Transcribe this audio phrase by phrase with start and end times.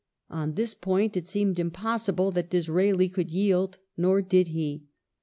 [0.31, 4.85] ^ On this point it seemed impossible that Disraeli could yield, nor did he.